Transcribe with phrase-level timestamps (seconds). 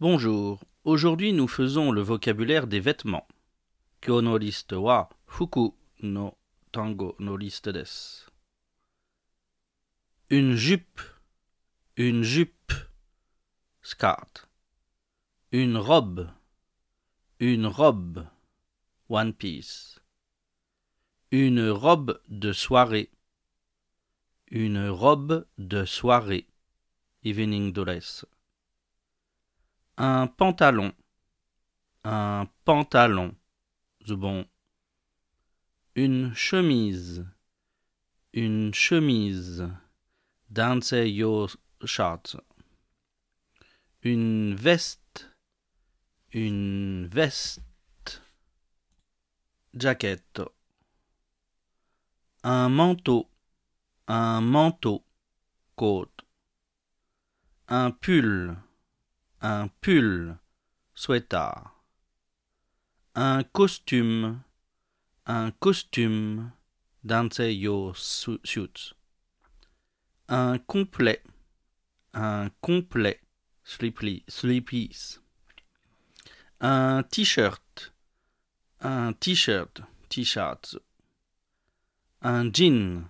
[0.00, 3.26] Bonjour, aujourd'hui nous faisons le vocabulaire des vêtements.
[4.00, 6.38] Kyo no liste wa fuku no
[6.70, 8.30] tango no liste desu.
[10.30, 11.00] Une jupe,
[11.96, 12.72] une jupe,
[13.82, 14.48] skirt.
[15.50, 16.30] Une robe,
[17.40, 18.24] une robe,
[19.08, 19.98] one piece.
[21.32, 23.10] Une robe de soirée,
[24.46, 26.46] une robe de soirée,
[27.24, 28.24] evening dress.
[30.00, 30.92] Un pantalon,
[32.04, 33.34] un pantalon,
[34.06, 34.46] zubon.
[35.96, 37.26] Une chemise,
[38.32, 39.66] une chemise,
[40.50, 41.48] danse yo
[41.84, 42.36] shorts.
[44.04, 45.34] Une veste,
[46.32, 48.22] une veste,
[49.74, 50.42] jacket.
[52.44, 53.28] Un manteau,
[54.06, 55.04] un manteau,
[55.74, 56.12] coat.
[57.66, 58.56] Un pull,
[59.40, 60.36] un pull,
[60.94, 61.70] sweater.
[63.14, 64.44] Un costume,
[65.26, 66.52] un costume,
[67.04, 68.94] danse yo su- suits.
[70.28, 71.22] Un complet,
[72.14, 73.20] un complet,
[73.64, 75.20] sleepy, sleepies.
[76.60, 77.92] Un t-shirt,
[78.80, 80.76] un t-shirt, t-shirts.
[82.20, 83.08] Un jean,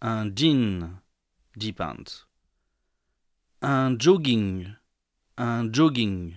[0.00, 1.00] un jean,
[1.76, 2.26] pants.
[3.62, 4.76] Un jogging,
[5.36, 6.34] un jogging,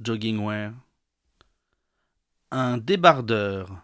[0.00, 0.74] jogging wear.
[2.50, 3.82] Un débardeur,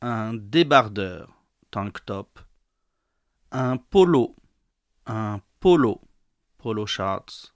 [0.00, 1.28] un débardeur,
[1.70, 2.38] tank top.
[3.50, 4.36] Un polo,
[5.06, 6.00] un polo,
[6.56, 7.52] polo shorts.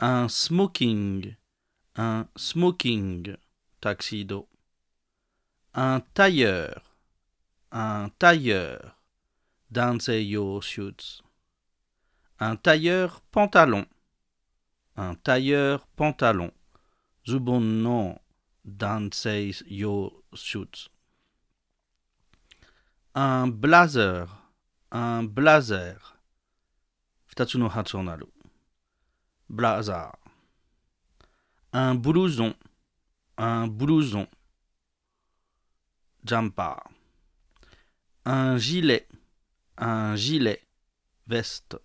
[0.00, 1.36] Un smoking,
[1.96, 3.36] un smoking,
[3.80, 4.48] tuxedo.
[5.74, 6.82] Un tailleur,
[7.72, 8.96] un tailleur,
[9.70, 11.22] danse yo suits.
[12.38, 13.86] Un tailleur pantalon,
[15.02, 16.50] un tailleur pantalon,
[17.26, 18.18] zubon no
[18.64, 20.88] danse yo suits.
[23.14, 24.26] Un blazer,
[24.90, 25.98] un blazer,
[27.26, 28.28] futatsu no hatsu o naru.
[29.48, 30.12] Blazer.
[31.74, 32.54] Un blouson,
[33.38, 34.26] un blouson,
[36.24, 36.76] jumper.
[38.24, 39.08] Un gilet,
[39.78, 40.62] un gilet,
[41.26, 41.78] veste.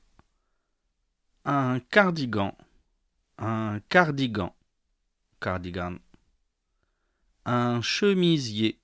[1.46, 2.54] Un cardigan,
[3.38, 4.54] un cardigan,
[5.40, 6.00] cardigan.
[7.46, 8.80] Un chemisier,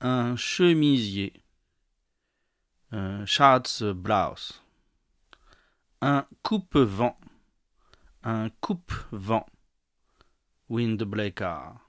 [0.00, 1.32] un chemisier,
[2.90, 3.24] un
[3.94, 4.60] blouse.
[6.02, 7.16] Un coupe-vent,
[8.22, 9.46] un coupe-vent,
[10.68, 11.80] windbreaker.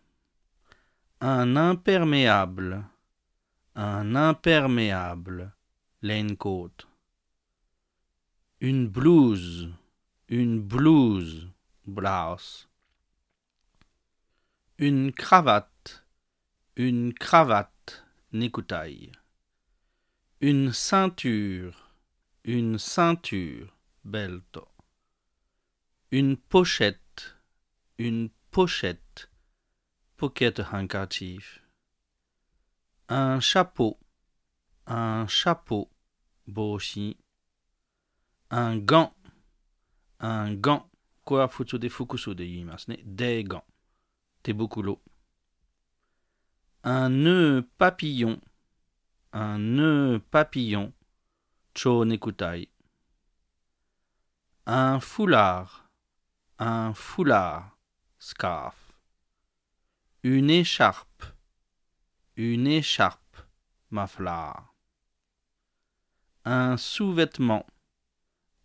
[1.19, 2.85] Un imperméable,
[3.75, 5.51] un imperméable.
[8.61, 9.69] Une blouse,
[10.29, 11.49] une blouse,
[11.87, 12.67] blouse.
[14.77, 16.05] Une cravate,
[16.75, 19.11] une cravate, necktie.
[20.41, 21.91] Une ceinture,
[22.43, 24.59] une ceinture, belt.
[26.11, 27.37] Une pochette,
[27.97, 29.29] une pochette,
[30.17, 31.61] pocket handkerchief.
[33.09, 33.99] Un chapeau,
[34.87, 35.89] un chapeau,
[36.47, 37.17] boshi.
[38.51, 39.15] Un gant,
[40.19, 40.89] un gant,
[41.25, 43.65] ko wa futsu de fukusu de yimasu ne, des gants,
[44.43, 45.01] tebukuro.
[46.83, 48.39] Un nœud papillon,
[49.33, 50.93] un nœud papillon,
[51.73, 52.69] cho nekutai.
[54.67, 55.89] Un foulard,
[56.59, 57.77] un foulard,
[58.19, 58.77] scarf.
[60.23, 61.25] Une écharpe,
[62.35, 63.37] une écharpe,
[63.91, 64.73] maflar.
[66.45, 67.65] Un sous-vêtement,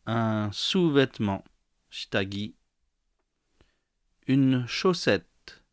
[0.06, 1.44] un sous-vêtement,
[1.90, 2.54] Shitagi.
[4.28, 5.64] Une chaussette.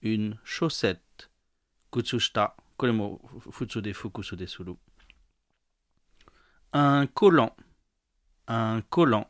[0.00, 1.30] Une chaussette.
[1.90, 2.56] Kutsushita.
[2.76, 3.20] Koremo
[3.50, 4.76] futsude fukusude suru.
[6.72, 7.54] Un collant.
[8.48, 9.28] Un collant.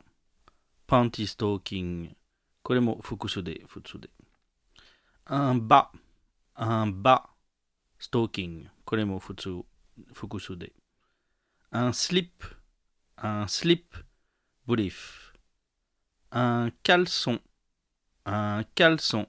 [0.87, 2.15] Panty stalking.
[2.63, 4.07] Koremo fukusude futsude.
[5.27, 5.91] Un bas.
[6.55, 7.23] Un bas.
[7.99, 8.69] Stalking.
[8.85, 9.65] Koremo futsu
[10.13, 10.71] fukusude.
[11.73, 12.45] Un slip.
[13.17, 13.95] Un slip.
[14.65, 15.32] Brief.
[16.35, 17.39] Un caleçon,
[18.25, 19.27] un caleçon.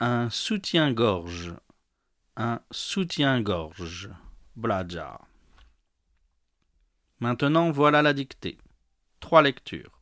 [0.00, 1.54] Un soutien-gorge,
[2.36, 4.10] un soutien-gorge,
[4.56, 5.20] blaja.
[7.20, 8.58] Maintenant, voilà la dictée.
[9.20, 10.00] Trois lectures.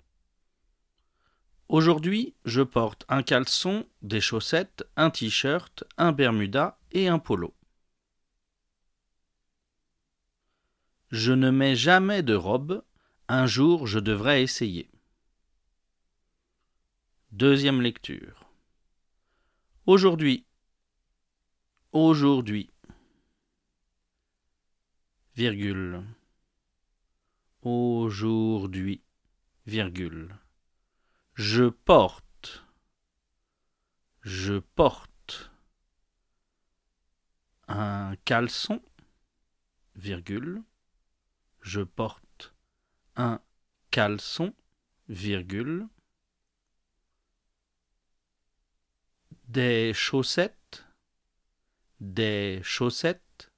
[1.68, 7.54] Aujourd'hui, je porte un caleçon, des chaussettes, un t-shirt, un bermuda et un polo.
[11.10, 12.82] Je ne mets jamais de robe,
[13.28, 14.90] un jour je devrais essayer.
[17.30, 18.50] Deuxième lecture.
[19.84, 20.46] Aujourd'hui.
[21.92, 22.70] Aujourd'hui.
[25.36, 26.02] Virgule.
[27.62, 29.02] Aujourd'hui.
[29.66, 30.34] Virgule.
[31.34, 32.64] Je porte.
[34.22, 35.50] Je porte.
[37.68, 38.80] Un caleçon.
[39.96, 40.62] Virgule.
[41.60, 42.27] Je porte
[43.18, 43.40] un
[43.90, 44.54] caleçon.
[45.08, 45.86] Virgule.
[49.48, 50.84] des chaussettes,
[52.00, 53.50] des chaussettes,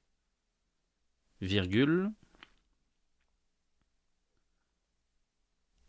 [1.40, 2.12] virgule,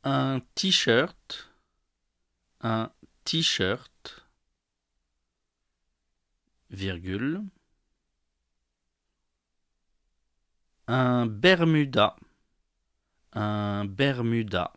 [0.03, 1.51] un t-shirt,
[2.62, 2.91] un
[3.25, 4.27] t-shirt,
[6.71, 7.44] virgule,
[10.88, 12.15] un bermuda,
[13.33, 14.74] un bermuda,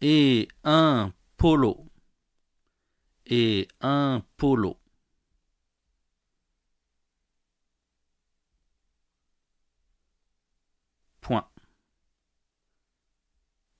[0.00, 1.88] et un polo
[3.26, 4.78] et un polo.
[11.20, 11.48] Point.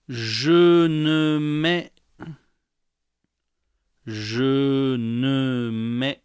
[0.08, 1.92] Je ne mets
[4.06, 6.22] je ne mets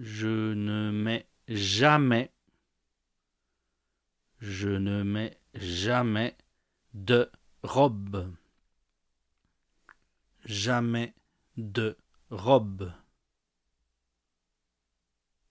[0.00, 2.32] je ne mets jamais
[4.40, 6.36] je ne mets jamais
[6.94, 7.30] de
[7.62, 8.34] robe.
[10.46, 11.14] Jamais
[11.58, 11.96] de
[12.30, 12.92] robe.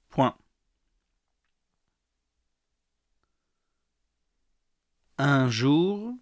[0.09, 0.35] Point.
[5.19, 6.15] Un jour,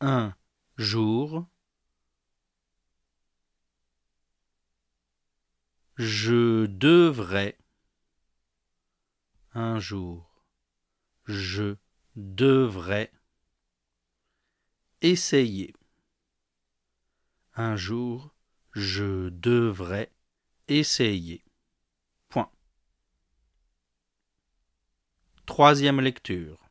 [0.00, 0.34] un
[0.76, 1.46] jour,
[6.00, 7.58] je devrais,
[9.52, 10.46] un jour,
[11.26, 11.76] je
[12.16, 13.12] devrais,
[15.02, 15.74] essayer.
[17.54, 18.34] Un jour,
[18.72, 20.10] je devrais
[20.68, 21.44] essayer.
[22.30, 22.50] Point.
[25.44, 26.66] Troisième lecture.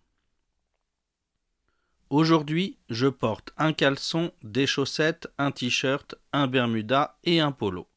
[2.09, 7.88] Aujourd'hui, je porte un caleçon, des chaussettes, un t-shirt, un bermuda et un polo.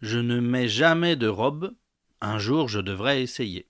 [0.00, 1.74] Je ne mets jamais de robe.
[2.20, 3.66] Un jour, je devrais essayer.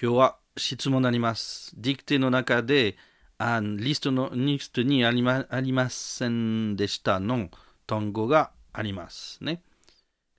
[0.00, 1.72] 今日は質問になります。
[1.76, 2.96] ディクテの中で、
[3.38, 7.50] あリストのリストにありまありませんでしたの
[7.86, 9.62] 単語がありますね。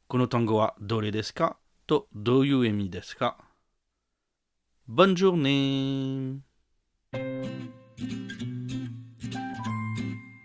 [0.07, 3.37] この単語はどれですかとどういう意味ですか
[4.87, 6.39] Bonne journée